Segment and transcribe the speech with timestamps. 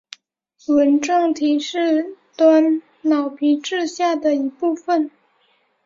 [0.69, 5.11] 纹状体是端脑皮质下的一部份。